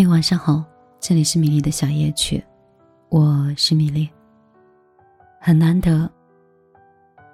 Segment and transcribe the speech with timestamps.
[0.00, 0.64] 嘿，晚上好，
[1.00, 2.40] 这里是米粒的小夜曲，
[3.08, 4.08] 我是米粒。
[5.40, 6.08] 很难得，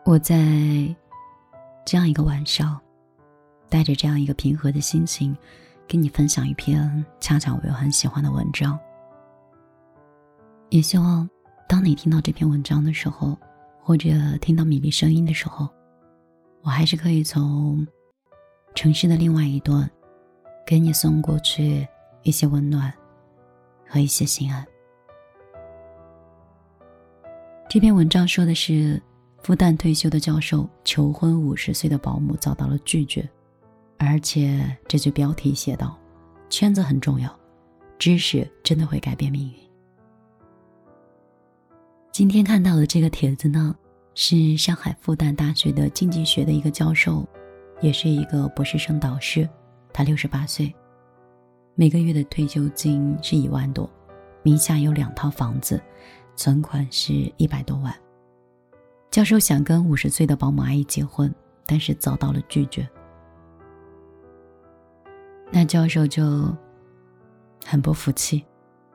[0.06, 0.34] 我在
[1.84, 2.80] 这样一个晚上，
[3.68, 5.36] 带着这样一个平和的心情，
[5.86, 8.80] 跟你分享一篇恰巧我又很喜欢的文章。
[10.70, 11.28] 也希望
[11.68, 13.36] 当你听到这篇文章的时候，
[13.82, 14.08] 或者
[14.40, 15.68] 听到米粒声音的时候，
[16.62, 17.86] 我还是可以从
[18.74, 19.86] 城市的另外一端，
[20.66, 21.86] 给你送过去。
[22.24, 22.92] 一些温暖
[23.88, 24.66] 和一些心安。
[27.68, 29.00] 这篇文章说的是，
[29.42, 33.28] 复旦退休的教授求婚五十岁的保姆遭到了拒绝，
[33.98, 35.98] 而且这句标题写道
[36.50, 37.34] ：“圈子很重要，
[37.98, 39.54] 知识真的会改变命运。”
[42.12, 43.74] 今天看到的这个帖子呢，
[44.14, 47.26] 是上海复旦大学的经济学的一个教授，
[47.80, 49.48] 也是一个博士生导师，
[49.92, 50.72] 他六十八岁。
[51.76, 53.90] 每个月的退休金是一万多，
[54.44, 55.82] 名下有两套房子，
[56.36, 57.92] 存款是一百多万。
[59.10, 61.34] 教授想跟五十岁的保姆阿姨结婚，
[61.66, 62.88] 但是遭到了拒绝。
[65.50, 66.48] 那教授就
[67.64, 68.44] 很不服气，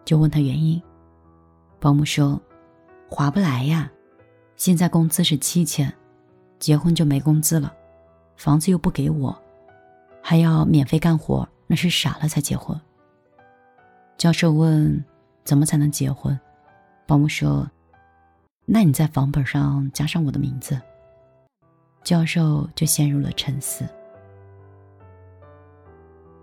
[0.06, 0.82] 就问他原因。
[1.82, 2.42] 保姆说
[3.12, 3.92] ：“划不来呀，
[4.56, 5.94] 现在工资是七千，
[6.60, 7.74] 结婚就没工资了，
[8.38, 9.38] 房子又不给我，
[10.22, 12.76] 还要免费干活。”那是傻了才结婚。
[14.18, 15.06] 教授问
[15.46, 16.38] ：“怎么才能结婚？”
[17.06, 17.70] 保姆说
[18.66, 20.82] ：“那你在房本上加上我的名字。”
[22.04, 23.86] 教授就陷入了沉思。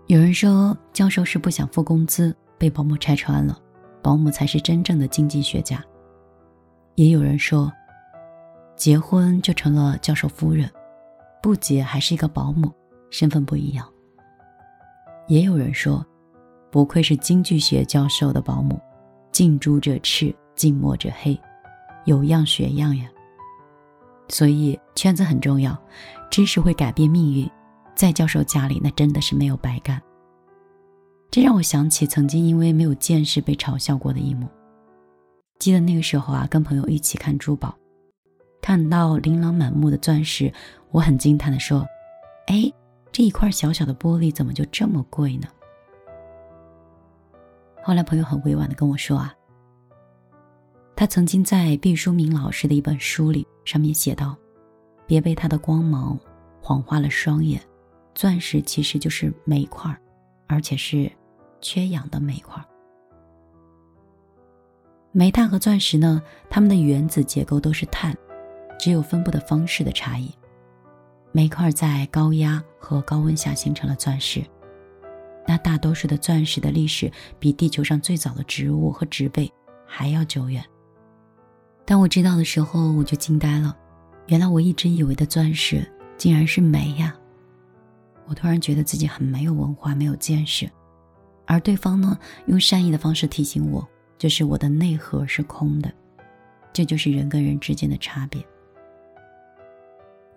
[0.05, 3.59] 有人说，教授是不想付工资，被保姆拆穿了，
[4.01, 5.83] 保姆才是真正的经济学家。
[6.95, 7.69] 也有人说，
[8.77, 10.71] 结婚就成了教授夫人，
[11.43, 12.71] 不结还是一个保姆，
[13.09, 13.85] 身份不一样。
[15.27, 16.05] 也有人说，
[16.71, 18.79] 不愧是经济学教授的保姆，
[19.31, 21.37] 近朱者赤，近墨者黑，
[22.05, 23.09] 有样学样呀。
[24.29, 25.77] 所以圈子很重要，
[26.29, 27.49] 知识会改变命运，
[27.93, 30.01] 在教授家里那真的是没有白干。
[31.29, 34.47] 这让我想起曾经因为没有见识被嘲笑过的一幕。
[35.59, 37.75] 记得那个时候啊，跟朋友一起看珠宝，
[38.61, 40.53] 看到琳琅满目的钻石，
[40.91, 41.85] 我很惊叹的说
[42.47, 42.71] ：“哎。”
[43.11, 45.47] 这一块小小的玻璃怎么就这么贵呢？
[47.83, 49.33] 后来朋友很委婉的跟我说啊，
[50.95, 54.35] 他曾经在毕淑敏老师的一本书里上面写道
[55.07, 56.19] ：“别被它的光芒
[56.61, 57.61] 晃花了双眼，
[58.13, 59.95] 钻石其实就是煤块，
[60.47, 61.11] 而且是
[61.61, 62.63] 缺氧的煤块。
[65.11, 68.15] 煤炭和钻石呢，它们的原子结构都是碳，
[68.77, 70.31] 只有分布的方式的差异。”
[71.37, 74.43] 煤块在高压和高温下形成了钻石。
[75.45, 79.47] 那大多数的钻石的历史比地球上最早的植物和植被
[79.85, 80.65] 还要久远。
[81.85, 83.77] 当我知道的时候，我就惊呆了。
[84.25, 85.87] 原来我一直以为的钻石
[86.17, 87.15] 竟然是煤呀！
[88.25, 90.67] 我突然觉得自己很没有文化，没有见识。
[91.45, 92.17] 而对方呢，
[92.47, 93.87] 用善意的方式提醒我，
[94.17, 95.93] 就是我的内核是空的。
[96.73, 98.43] 这就是人跟人之间的差别。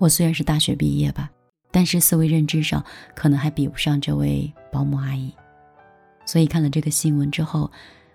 [0.00, 1.30] 我虽然是大学毕业吧，
[1.70, 2.82] 但是思维认知上
[3.14, 5.30] 可能还比不上这位保姆阿姨。
[6.24, 7.70] 所以看了这个新闻之后，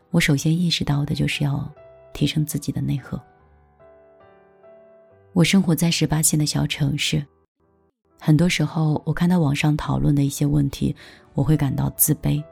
[0.09, 1.71] 我首先意识到的就是要
[2.11, 3.21] 提升自己的内核。
[5.31, 7.23] 我生活在十八线的小城市，
[8.19, 10.95] 很多时候我看到网上讨论的一些问题，
[11.35, 12.43] 我会感到自卑，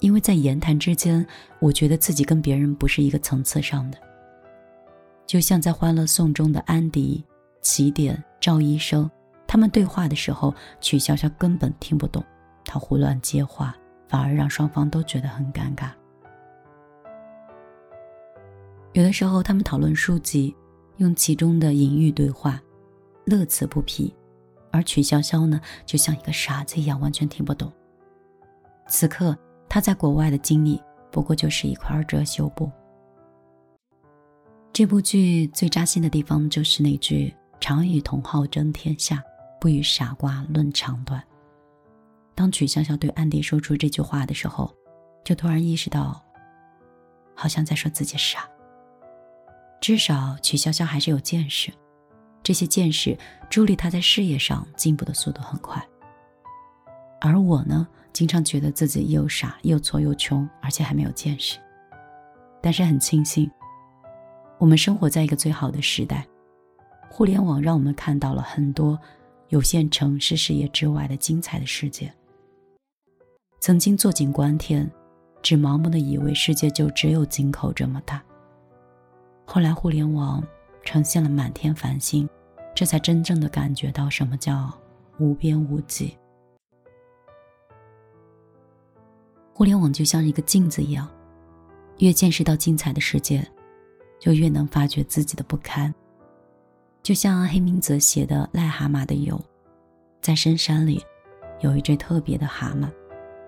[0.00, 1.26] 因为在言谈之间，
[1.58, 3.98] 我觉得自己跟别人不是一个层次上的。
[5.26, 7.22] 就像在《欢乐颂》中的安迪。
[7.66, 9.10] 起点赵医生，
[9.44, 12.24] 他们对话的时候，曲筱绡根本听不懂，
[12.64, 13.76] 他胡乱接话，
[14.08, 15.90] 反而让双方都觉得很尴尬。
[18.92, 20.54] 有的时候，他们讨论书籍，
[20.98, 22.62] 用其中的隐喻对话，
[23.24, 24.14] 乐此不疲，
[24.70, 27.70] 而曲筱绡呢，就像一个傻子一样，完全听不懂。
[28.86, 29.36] 此刻
[29.68, 30.80] 他在国外的经历，
[31.10, 32.70] 不过就是一块遮羞布。
[34.72, 37.34] 这部剧最扎心的地方就是那句。
[37.60, 39.22] 常与同好争天下，
[39.60, 41.22] 不与傻瓜论长短。
[42.34, 44.72] 当曲筱绡对安迪说出这句话的时候，
[45.24, 46.22] 就突然意识到，
[47.34, 48.48] 好像在说自己傻。
[49.80, 51.72] 至少曲筱绡还是有见识，
[52.42, 53.16] 这些见识
[53.48, 55.82] 助力他在事业上进步的速度很快。
[57.20, 61.58] 而我呢，经常觉得自己又傻又挫又穷，而且还没有见识。
[62.60, 63.50] 但是很庆幸，
[64.58, 66.26] 我们生活在一个最好的时代。
[67.08, 68.98] 互联网让我们看到了很多
[69.48, 72.12] 有限城市视野之外的精彩的世界。
[73.60, 74.90] 曾经坐井观天，
[75.42, 78.22] 只盲目的以为世界就只有井口这么大。
[79.44, 80.46] 后来互联网
[80.84, 82.28] 呈现了满天繁星，
[82.74, 84.70] 这才真正的感觉到什么叫
[85.18, 86.16] 无边无际。
[89.54, 91.08] 互联网就像一个镜子一样，
[91.98, 93.42] 越见识到精彩的世界，
[94.20, 95.92] 就越能发觉自己的不堪。
[97.06, 99.36] 就像黑明泽写的《癞蛤蟆的油》，
[100.20, 101.00] 在深山里，
[101.60, 102.90] 有一只特别的蛤蟆，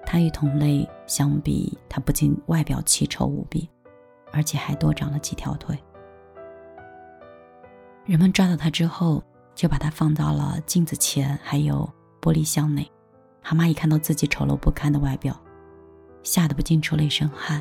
[0.06, 3.68] 它与同类相比，它不仅外表奇丑无比，
[4.30, 5.76] 而且还多长了几条腿。
[8.06, 9.20] 人们抓到它之后，
[9.56, 12.88] 就把它放到了镜子前，还有玻璃箱内。
[13.42, 15.36] 蛤蟆一看到自己丑陋不堪的外表，
[16.22, 17.60] 吓得不禁出了一身汗。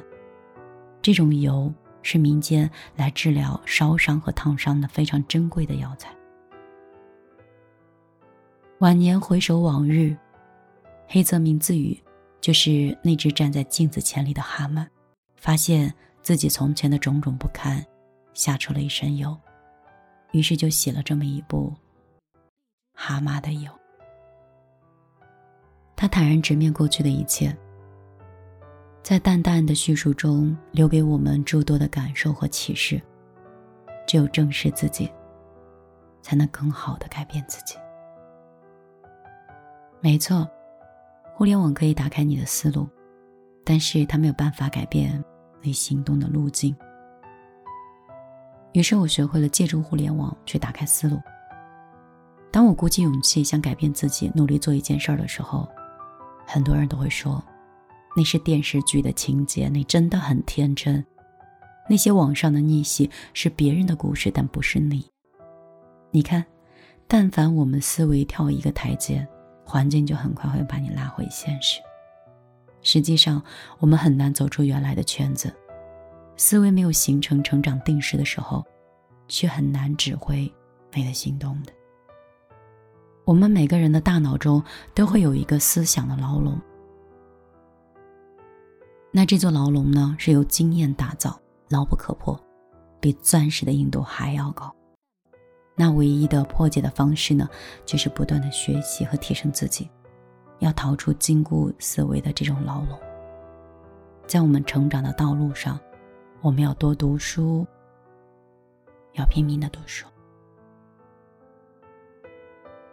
[1.01, 1.73] 这种油。
[2.09, 6.09] 是民间来治疗烧伤和烫伤的非常珍贵的药材。
[8.79, 10.15] 晚年回首往日，
[11.05, 12.01] 黑泽明自语，
[12.39, 14.87] 就是那只站在镜子前里的蛤蟆，
[15.35, 17.85] 发现自己从前的种种不堪，
[18.33, 19.37] 吓出了一身油，
[20.31, 21.73] 于是就写了这么一部
[22.93, 23.69] 《蛤蟆的油》。
[25.93, 27.53] 他坦然直面过去的一切。
[29.07, 33.01] 在淡淡的叙述中，留给我们诸多的感受和启示。
[34.05, 35.09] 只有正视自己，
[36.21, 37.77] 才能更好的改变自己。
[40.01, 40.45] 没错，
[41.33, 42.85] 互联网可以打开你的思路，
[43.63, 45.23] 但是它没有办法改变
[45.61, 46.75] 你行动的路径。
[48.73, 51.17] 于是我学会了借助互联网去打开思路。
[52.51, 55.65] 当我鼓起勇气想改变自己，努力做一件事儿的时候，
[56.45, 57.41] 很多人都会说。
[58.17, 61.05] 那是电视剧的情节，你真的很天真。
[61.87, 65.05] 那些网上的逆袭是别人的故事，但不是你。
[66.09, 66.43] 你看，
[67.07, 69.25] 但凡我们思维跳一个台阶，
[69.63, 71.79] 环境就很快会把你拉回现实。
[72.81, 73.39] 实际上，
[73.77, 75.53] 我们很难走出原来的圈子。
[76.37, 78.65] 思维没有形成成长定势的时候，
[79.27, 80.51] 却很难指挥
[80.91, 81.71] 你的行动的。
[83.25, 84.63] 我们每个人的大脑中
[84.95, 86.59] 都会有一个思想的牢笼。
[89.17, 92.39] 那这座牢笼呢，是由经验打造，牢不可破，
[92.99, 94.71] 比钻石的硬度还要高。
[95.75, 97.49] 那唯一的破解的方式呢，
[97.83, 99.89] 就是不断的学习和提升自己，
[100.59, 102.99] 要逃出禁锢思维的这种牢笼。
[104.27, 105.79] 在我们成长的道路上，
[106.41, 107.65] 我们要多读书，
[109.13, 110.05] 要拼命的读书。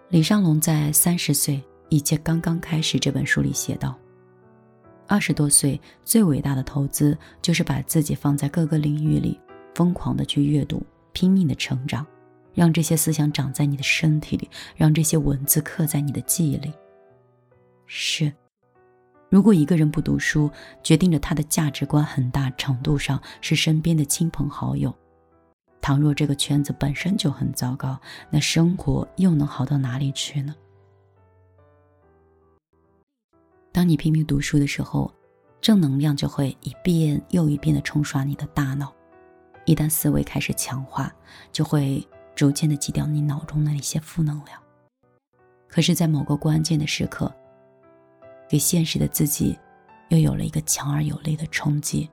[0.08, 3.94] 李尚龙在《三十岁，一切刚刚开始》这本书里写道。
[5.06, 9.38] 二十多岁最伟大的投资，就是把自己放在各个领域里，
[9.74, 12.06] 疯狂的去阅读，拼命的成长，
[12.54, 16.72] 让这些思想长在你的身体里，让这些文字刻在你的记忆里。
[17.86, 18.32] 是，
[19.28, 20.50] 如果一个人不读书，
[20.82, 24.94] 决定着他的价值观很大程度上是身边的亲朋好友。
[25.82, 30.54] 倘若这个圈子本身就很糟糕，那生活又能好到哪里去呢？
[33.74, 35.12] 当你拼命读书的时候，
[35.60, 38.94] 正能量就会一遍又一遍的冲刷你的大脑。
[39.64, 41.12] 一旦思维开始强化，
[41.50, 42.06] 就会
[42.36, 44.62] 逐渐的挤掉你脑中的那些负能量。
[45.66, 47.34] 可是，在某个关键的时刻，
[48.48, 49.58] 给现实的自己
[50.08, 52.08] 又有了一个强而有力的冲击，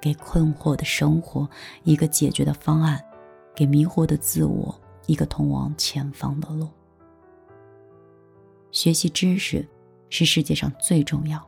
[0.00, 1.46] 给困惑的生活
[1.84, 2.98] 一个解决的方案，
[3.54, 4.74] 给迷惑的自我
[5.04, 6.70] 一个通往前方的路。
[8.72, 9.68] 学习知识。
[10.10, 11.44] 是世界上最重要，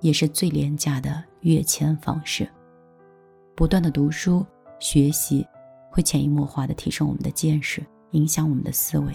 [0.00, 2.48] 也是最廉价的跃迁方式。
[3.54, 4.44] 不断的读书
[4.78, 5.46] 学习，
[5.90, 9.14] 会潜移默化的提升我们的见识，影响我们的思维，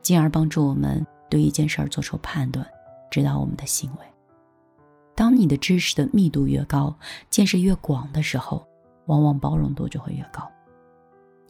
[0.00, 2.66] 进而帮助我们对一件事儿做出判断，
[3.10, 4.06] 指导我们的行为。
[5.14, 6.96] 当你的知识的密度越高，
[7.28, 8.64] 见识越广的时候，
[9.06, 10.48] 往往包容度就会越高。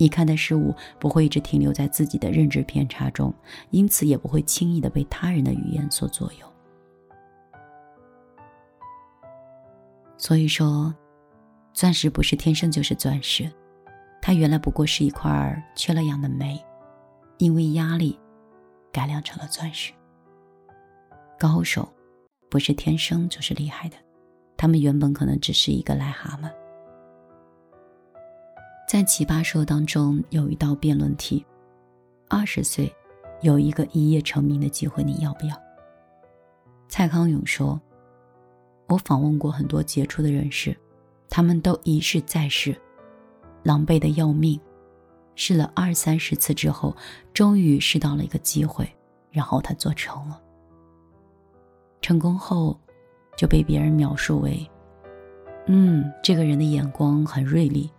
[0.03, 3.33] 你看待事物不会一直停留在自己的认知偏差中，
[3.71, 6.53] 因此也不会轻易的被他人的语言所左右。
[10.19, 10.93] 所以说，
[11.73, 13.49] 钻石不是天生就是钻石，
[14.21, 16.61] 它原来不过是一块缺了氧的煤，
[17.39, 18.19] 因为压力
[18.91, 19.93] 改良成了钻石。
[21.39, 21.89] 高手
[22.51, 23.97] 不是天生就是厉害的，
[24.57, 26.51] 他们原本可能只是一个癞蛤蟆。
[28.93, 31.43] 在奇葩说当中有一道辩论题：
[32.29, 32.95] 二十岁
[33.41, 35.57] 有一个一夜成名的机会，你要不要？
[36.89, 37.81] 蔡康永说
[38.89, 40.77] ：“我访问过很多杰出的人士，
[41.31, 42.79] 他们都一试再试，
[43.63, 44.61] 狼狈的要命，
[45.37, 46.95] 试了二三十次之后，
[47.33, 48.87] 终于试到了一个机会，
[49.31, 50.39] 然后他做成了。
[52.03, 52.79] 成功后，
[53.39, 54.71] 就被别人描述为
[55.65, 57.91] 嗯，这个人的眼光很锐利，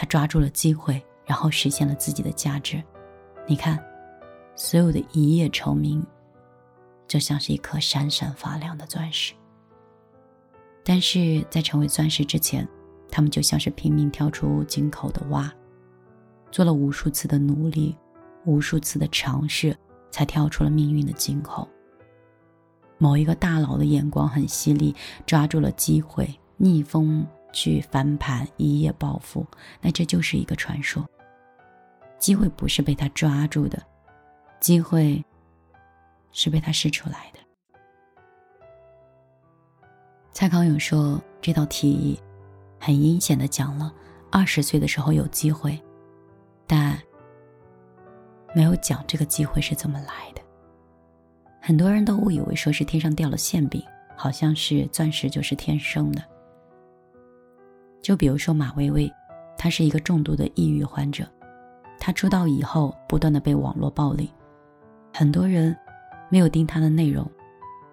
[0.00, 2.80] 他抓住了机会，然后实现了自己的价值。
[3.48, 3.84] 你看，
[4.54, 6.06] 所有的一夜成名，
[7.08, 9.34] 就像是一颗闪闪发亮的钻石。
[10.84, 12.66] 但是在成为钻石之前，
[13.10, 15.52] 他们就像是拼命跳出井口的蛙，
[16.52, 17.96] 做了无数次的努力，
[18.44, 19.76] 无数次的尝试，
[20.12, 21.68] 才跳出了命运的井口。
[22.98, 24.94] 某一个大佬的眼光很犀利，
[25.26, 29.46] 抓住了机会，逆风去翻盘，一夜暴富。
[29.80, 31.04] 那这就是一个传说。
[32.18, 33.80] 机会不是被他抓住的，
[34.60, 35.24] 机会
[36.32, 37.38] 是被他试出来的。
[40.32, 42.20] 蔡康永说：“这道题
[42.78, 43.92] 很阴险的讲了，
[44.30, 45.80] 二十岁的时候有机会，
[46.66, 47.00] 但
[48.54, 50.42] 没有讲这个机会是怎么来的。
[51.60, 53.82] 很多人都误以为说是天上掉了馅饼，
[54.16, 56.22] 好像是钻石就是天生的。
[58.00, 59.12] 就比如说马薇薇，
[59.56, 61.26] 她是一个重度的抑郁患者，
[61.98, 64.30] 她出道以后不断的被网络暴力，
[65.12, 65.76] 很多人
[66.30, 67.28] 没有盯她的内容，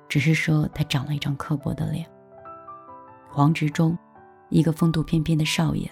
[0.08, 2.06] 只是说她长了一张刻薄的脸。”
[3.30, 3.98] 黄执中，
[4.50, 5.90] 一个风度翩翩的少爷，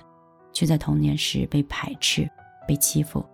[0.53, 2.29] 却在童年时被排斥、
[2.65, 3.25] 被欺负，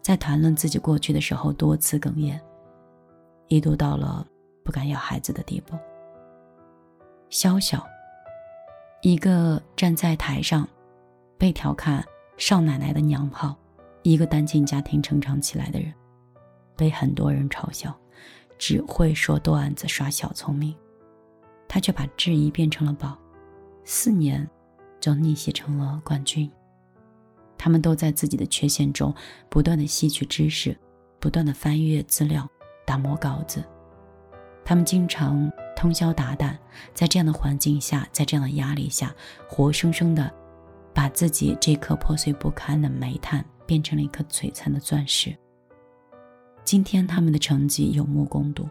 [0.00, 2.40] 在谈论自己过去的时候多次哽咽，
[3.48, 4.24] 一度到了
[4.64, 5.76] 不敢要孩子的地步。
[7.28, 7.84] 萧晓，
[9.02, 10.68] 一个站在台上
[11.38, 12.04] 被调侃
[12.36, 13.56] “少奶奶”的娘炮，
[14.02, 15.90] 一个单亲家庭成长起来的人，
[16.76, 17.98] 被很多人嘲笑，
[18.58, 20.76] 只会说段子耍小聪明，
[21.66, 23.16] 他却把质疑变成了宝。
[23.84, 24.46] 四年，
[25.00, 26.50] 就逆袭成了冠军。
[27.56, 29.14] 他们都在自己的缺陷中
[29.48, 30.76] 不断的吸取知识，
[31.18, 32.46] 不断的翻阅资料，
[32.84, 33.64] 打磨稿子。
[34.70, 36.56] 他们经常通宵达旦，
[36.94, 39.12] 在这样的环境下，在这样的压力下，
[39.48, 40.32] 活生生的
[40.94, 45.36] 把自己这颗破碎不堪的煤炭变成了一颗璀璨的钻石。
[46.62, 48.68] 今天，他们的成绩有目共睹。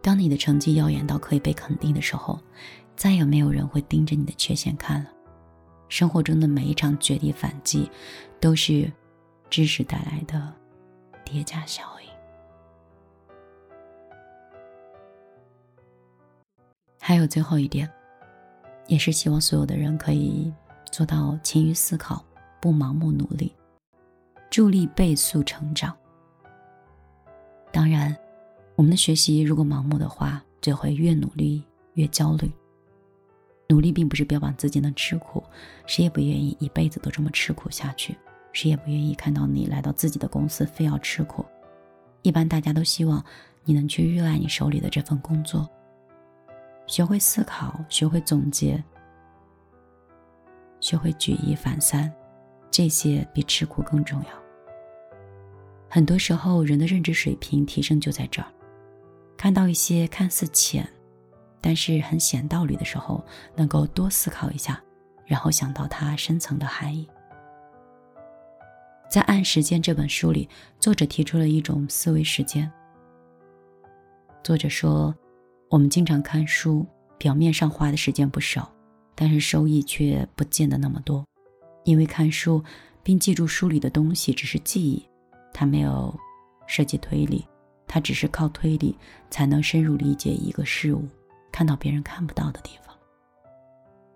[0.00, 2.40] 当你的成绩耀眼到可以被肯定的时候，
[2.96, 5.10] 再也没有人会盯着你的缺陷看了。
[5.90, 7.90] 生活中的每一场绝地反击，
[8.40, 8.90] 都是
[9.50, 10.50] 知识带来的
[11.22, 11.99] 叠加效应。
[17.10, 17.90] 还有最后一点，
[18.86, 20.54] 也是希望所有的人可以
[20.92, 22.24] 做到勤于思考，
[22.60, 23.52] 不盲目努力，
[24.48, 25.92] 助力倍速成长。
[27.72, 28.16] 当然。
[28.76, 31.64] 我们的学习如果盲目的话，就会越努力
[31.94, 32.48] 越焦虑。
[33.68, 35.42] 努力并不是标榜自己能吃苦，
[35.86, 38.16] 谁也不愿意一辈子都这么吃苦下去，
[38.52, 41.44] 谁也不愿意看到你来到自己的公司非要吃苦。
[42.22, 43.22] 一般大家都希望
[43.64, 45.68] 你能去热爱你手里的这份工作，
[46.90, 48.82] 学会思考，学会总结，
[50.80, 52.12] 学会举一反三，
[52.68, 54.28] 这些比吃苦更重要。
[55.88, 58.48] 很多时候，人的认知水平提升就在这儿。
[59.36, 60.84] 看到一些看似浅，
[61.60, 64.82] 但是很显道理的时候，能够多思考一下，
[65.24, 67.08] 然后想到它深层的含义。
[69.08, 70.48] 在《按时间》这本书里，
[70.80, 72.68] 作者提出了一种思维时间。
[74.42, 75.14] 作者说，
[75.70, 76.84] 我们经常看书，
[77.16, 78.68] 表面上花的时间不少，
[79.14, 81.24] 但是收益却不见得那么多，
[81.84, 82.60] 因为看书
[83.04, 85.06] 并记住书里的东西只是记忆，
[85.54, 86.12] 它没有
[86.66, 87.46] 涉及推理。
[87.86, 88.96] 它只是靠推理
[89.30, 91.04] 才能深入理解一个事物，
[91.52, 92.96] 看到别人看不到的地方。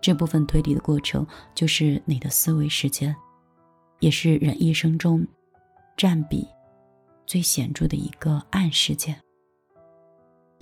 [0.00, 3.14] 这部分推理的过程就是你的思维时间，
[4.00, 5.24] 也是人一生中
[5.96, 6.46] 占比
[7.26, 9.16] 最显著的一个暗时间。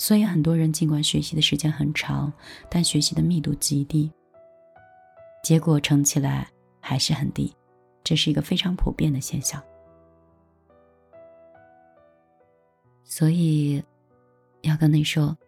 [0.03, 2.33] 所以很多人尽管学习的时间很长，
[2.69, 4.11] 但学习的密度极低，
[5.45, 6.49] 结果乘起来
[6.81, 7.55] 还是很低，
[8.03, 9.63] 这是一个非常普遍的现象。
[13.05, 13.81] 所以，
[14.63, 15.39] 要跟你说，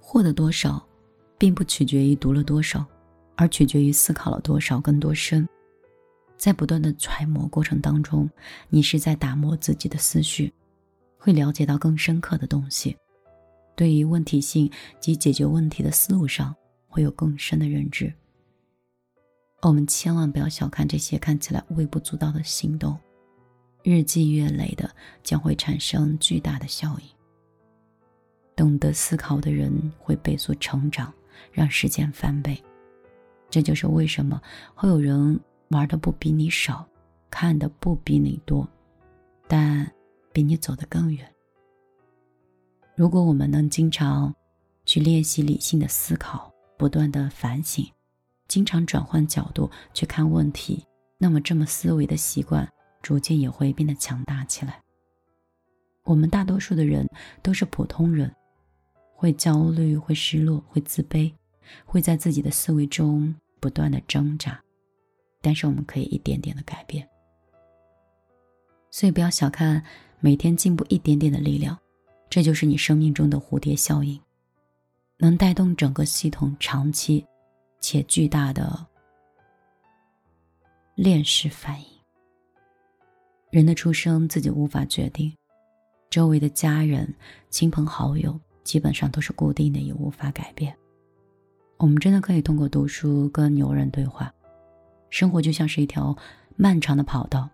[0.00, 0.84] 获得多少，
[1.38, 2.84] 并不取决于读了多少，
[3.36, 5.48] 而取决于思考了多少、更多深。
[6.36, 8.28] 在不断的揣摩过程当中，
[8.68, 10.52] 你是在打磨自己的思绪，
[11.16, 12.96] 会了解到更深刻的东西。
[13.80, 14.70] 对于问题性
[15.00, 16.54] 及解决问题的思路上，
[16.86, 18.12] 会有更深的认知。
[19.62, 22.94] 我们千万不要小看这些看起来微不足道的行动。
[23.82, 27.06] 日积月累的，将会产生巨大的效应。
[28.54, 31.10] 懂得思考的人会倍速成长，
[31.50, 32.62] 让时间翻倍。
[33.48, 34.38] 这就是为什么
[34.74, 36.86] 会有人玩的不比你少，
[37.30, 38.68] 看的不比你多，
[39.48, 39.90] 但
[40.34, 41.26] 比你走得更远。
[42.94, 44.34] 如果我们能经常
[44.84, 47.90] 去练习理性的思考，不断的反省，
[48.48, 50.84] 经常转换角度去看问题，
[51.18, 52.70] 那么这么思维的习惯
[53.00, 54.80] 逐渐也会变得强大起来。
[56.04, 57.06] 我们大多数的人
[57.42, 58.34] 都是普通人，
[59.14, 61.32] 会焦虑，会失落，会自卑，
[61.84, 64.60] 会在自己的思维中不断的挣扎，
[65.40, 67.06] 但是我们可以一点点的改变。
[68.90, 69.84] 所以不要小看
[70.18, 71.78] 每天进步一点点的力量，
[72.30, 74.18] 这就是你生命中的蝴蝶效应，
[75.18, 77.26] 能带动整个系统长期
[77.80, 78.86] 且巨大的
[80.94, 81.86] 链式反应。
[83.50, 85.36] 人的出生自己无法决定，
[86.08, 87.12] 周围的家人、
[87.48, 90.72] 亲朋好友基本上都是固定的，也无法改变。
[91.78, 94.32] 我们真的可以通过读书跟牛人对话，
[95.08, 96.16] 生活就像是一条
[96.54, 97.50] 漫长的跑道。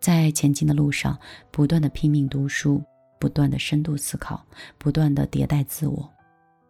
[0.00, 1.18] 在前进的路上，
[1.50, 2.82] 不断的拼命读书，
[3.18, 4.46] 不断的深度思考，
[4.78, 6.08] 不断的迭代自我，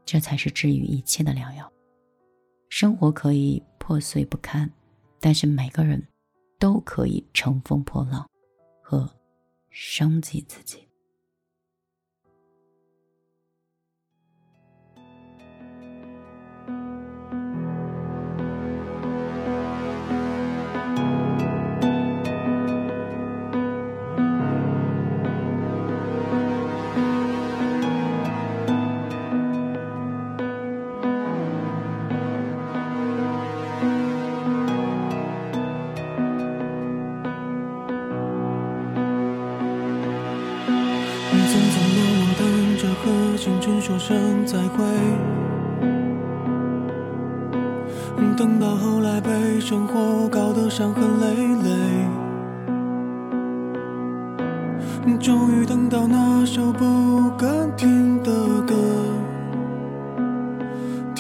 [0.05, 1.71] 这才是治愈一切的良药。
[2.71, 4.71] 生活可以破碎不堪，
[5.21, 6.07] 但是每个人
[6.59, 8.27] 都可以乘风破浪
[8.83, 9.09] 和
[9.71, 10.88] 升级自己。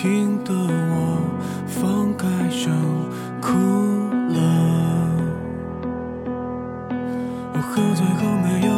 [0.00, 1.18] 听得我
[1.66, 2.70] 放开声
[3.40, 3.50] 哭
[4.32, 4.38] 了。
[7.52, 8.77] 我喝醉后没有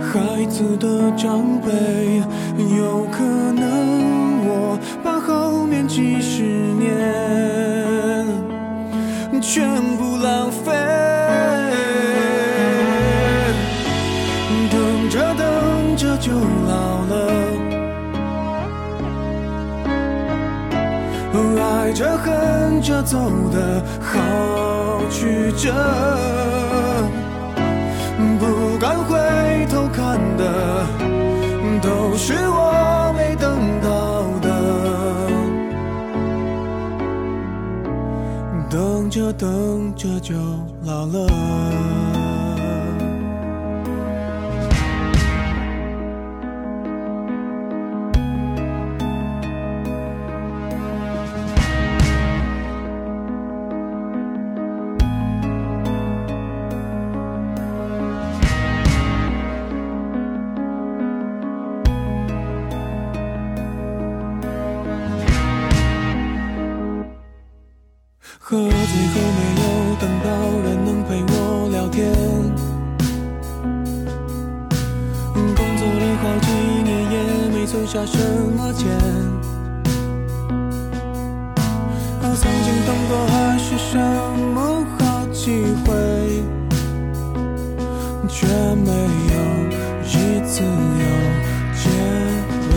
[0.00, 1.70] 孩子的长辈，
[2.76, 6.86] 有可能我把后面几十年
[9.40, 10.72] 全部浪费，
[14.70, 17.14] 等着等着就老了，
[21.62, 23.18] 爱着恨着走
[23.52, 25.72] 的好曲折，
[28.38, 29.18] 不敢回
[30.10, 30.86] 头看的
[31.82, 33.88] 都是我没等到
[34.40, 34.48] 的，
[38.68, 40.34] 等着等着就
[40.84, 42.09] 老了。
[78.50, 78.88] 么钱。
[82.22, 83.90] 我曾经等过海誓山
[84.54, 84.98] 盟好
[85.32, 85.40] 几
[85.84, 85.88] 回，
[88.28, 88.90] 却没
[89.32, 89.36] 有
[90.04, 90.08] 一
[90.46, 91.04] 次有
[91.74, 91.82] 结
[92.70, 92.72] 尾。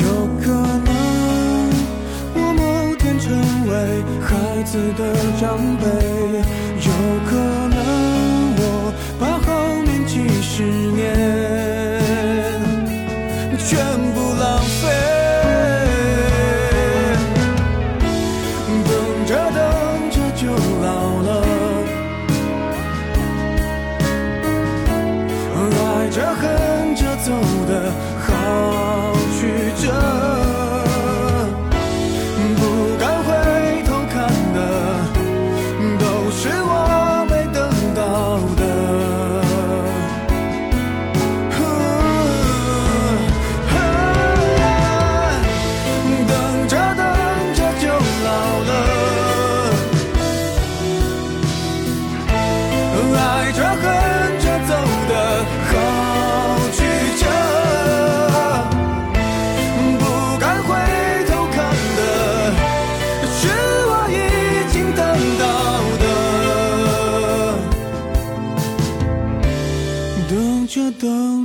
[0.00, 0.02] 有
[0.40, 0.44] 可
[0.84, 0.90] 能
[2.34, 2.60] 我某
[2.96, 3.02] 天。
[3.18, 3.30] 成
[3.68, 3.70] 为
[4.20, 4.30] 孩
[4.64, 5.00] 子的
[5.40, 5.42] 长
[5.78, 5.84] 辈，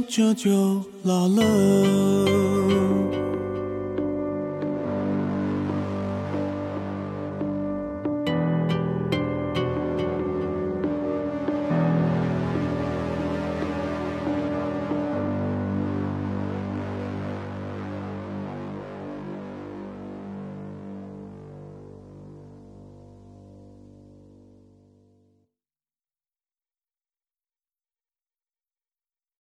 [0.08, 2.57] 这就老了。